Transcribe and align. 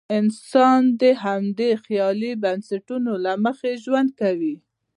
انسان 0.17 0.81
د 1.01 1.03
همدې 1.23 1.69
خیالي 1.85 2.31
بنسټونو 2.43 3.11
له 3.25 3.33
مخې 3.45 3.71
ژوند 3.83 4.09
کوي. 4.21 4.55